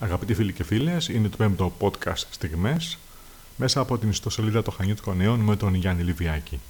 [0.00, 2.98] Αγαπητοί φίλοι και φίλες, είναι το πέμπτο podcast στιγμές
[3.56, 6.60] μέσα από την ιστοσελίδα των Χανιώτικων Νέων με τον Γιάννη Λιβιάκη.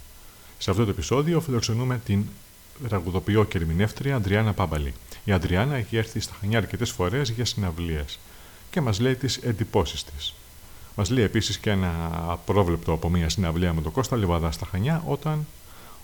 [0.57, 2.25] Σε αυτό το επεισόδιο φιλοξενούμε την
[2.87, 4.93] τραγουδοποιό και ερμηνεύτρια Αντριάννα Πάμπαλη.
[5.23, 8.19] Η Αντριάννα έχει έρθει στα Χανιά αρκετές φορές για συναυλίες
[8.71, 10.33] και μας λέει τις εντυπώσεις της.
[10.95, 11.91] Μας λέει επίσης και ένα
[12.27, 15.45] απρόβλεπτο από μια συναυλία με τον Κώστα Λιβαδά στα Χανιά όταν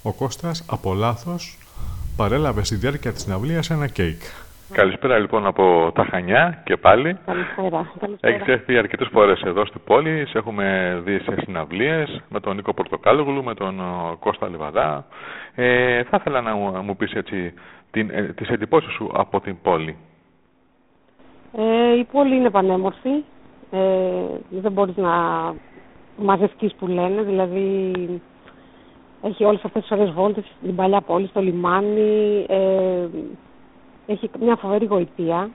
[0.01, 1.57] ο Κώστας από λάθος
[2.15, 4.21] παρέλαβε στη διάρκεια της συναυλίας ένα κέικ.
[4.71, 7.17] Καλησπέρα λοιπόν από τα Χανιά και πάλι.
[7.25, 7.91] Καλησπέρα.
[7.99, 8.33] Καλησπέρα.
[8.33, 10.25] Έχεις έρθει αρκετές φορές εδώ στην πόλη.
[10.27, 13.81] Σε έχουμε δει σε συναυλίες με τον Νίκο Πορτοκάλογλου, με τον
[14.19, 15.05] Κώστα Λιβαδά.
[15.55, 17.53] Ε, θα ήθελα να μου, μου πεις έτσι
[17.91, 19.97] την, ε, τις εντυπώσεις σου από την πόλη.
[21.57, 23.23] Ε, η πόλη είναι πανέμορφη.
[23.71, 23.79] Ε,
[24.49, 25.13] δεν μπορείς να
[26.17, 27.21] μαζευτείς που λένε.
[27.21, 27.93] Δηλαδή
[29.21, 32.45] έχει όλες αυτές τις ωραίες βόλτες στην παλιά πόλη, στο λιμάνι.
[32.47, 33.07] Ε,
[34.05, 35.49] έχει μια φοβερή γοητεία,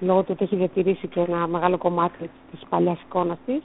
[0.00, 3.62] λόγω του ότι έχει διατηρήσει και ένα μεγάλο κομμάτι της παλιάς εικόνας της.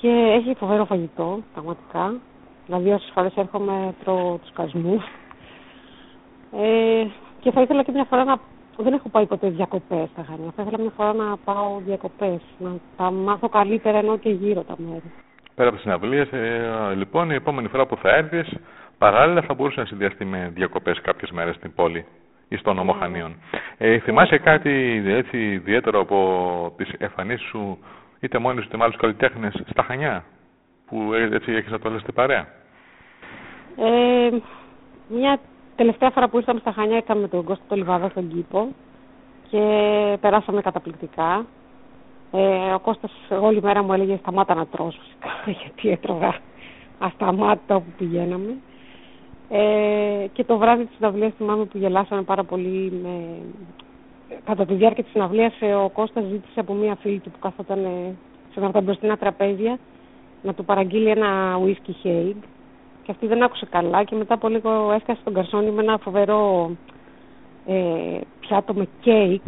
[0.00, 2.14] Και έχει φοβερό φαγητό, πραγματικά.
[2.66, 5.02] Δηλαδή όσες φορές έρχομαι τρώω τους κασμούς.
[6.56, 7.06] Ε,
[7.40, 8.36] και θα ήθελα και μια φορά να...
[8.76, 10.52] Δεν έχω πάει ποτέ διακοπές στα Χανιά.
[10.56, 14.74] Θα ήθελα μια φορά να πάω διακοπές, να τα μάθω καλύτερα ενώ και γύρω τα
[14.78, 15.12] μέρη.
[15.54, 18.54] Πέρα από τις συναυλίες, ε, λοιπόν, η επόμενη φορά που θα έρθεις,
[18.98, 22.06] παράλληλα θα μπορούσες να συνδυαστεί με διακοπές κάποιες μέρες στην πόλη
[22.52, 23.34] ή στον νομό Χανίων.
[23.78, 26.18] Ε, θυμάσαι κάτι έτσι ιδιαίτερο από
[26.76, 27.78] τις εμφανίσεις σου,
[28.20, 30.24] είτε μόνοι σου είτε με άλλους καλλιτέχνες στα Χανιά,
[30.86, 32.46] που έτσι έχεις να το λες την παρέα;
[33.76, 34.30] Ε,
[35.08, 35.38] μια
[35.76, 38.68] τελευταία φορά που ήρθαμε στα Χανιά ήταν με τον Κώστα το Λιβάδα στον κήπο
[39.50, 39.62] και
[40.20, 41.46] περάσαμε καταπληκτικά.
[42.32, 46.34] Ε, ο Κώστας όλη μέρα μου έλεγε σταμάτα να τρως φυσικά γιατί έτρωγα
[46.98, 48.56] ασταμάτητα όπου πηγαίναμε.
[49.48, 53.38] Ε, και το βράδυ της συναυλίας θυμάμαι που γελάσαμε πάρα πολύ με...
[54.44, 57.78] κατά τη διάρκεια της συναυλίας ε, ο Κώστας ζήτησε από μία φίλη του που καθόταν
[58.50, 59.78] σε ένα από τα μπροστινά τραπέζια
[60.42, 62.34] να του παραγγείλει ένα whisky haig
[63.02, 66.70] και αυτή δεν άκουσε καλά και μετά από λίγο έσκασε τον καρσόνι με ένα φοβερό
[67.66, 69.42] ε, πιάτο με κέικ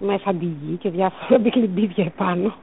[0.00, 2.54] με φαντιγί και διάφορα μπικλιμπίδια επάνω.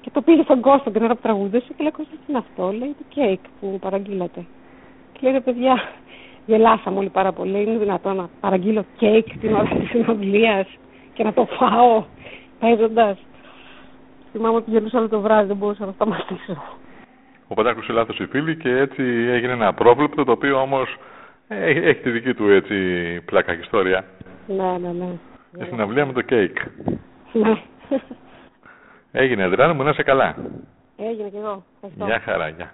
[0.00, 2.72] Και το πήγε στον Κώστα την ώρα που τραγουδούσε και λέει Κώστα τι είναι αυτό,
[2.72, 4.44] λέει το κέικ που παραγγείλατε
[5.20, 5.82] και λέει ρε παιδιά
[6.46, 10.66] γελάσαμε όλοι πάρα πολύ είναι δυνατόν να παραγγείλω κέικ την ώρα της συνομιλίας
[11.12, 12.04] και να το φάω
[12.60, 13.18] παίζοντας
[14.32, 16.62] θυμάμαι ότι γελούσα όλο το βράδυ δεν μπορούσα να σταματήσω
[17.48, 20.96] Οπότε άκουσε λάθος η φίλη και έτσι έγινε ένα πρόβλεπτο το οποίο όμως
[21.48, 22.74] έχει τη δική του έτσι
[23.24, 24.04] πλάκα και ιστορία.
[24.46, 25.08] Ναι, ναι, ναι.
[25.58, 26.56] Και στην αυλία με το κέικ.
[27.32, 27.62] Ναι.
[29.12, 30.36] Έγινε, Αντρέα μου, να είσαι καλά.
[30.96, 31.64] Έγινε κι εγώ.
[31.74, 32.04] Ευχαριστώ.
[32.04, 32.72] Γεια χαρά, γεια.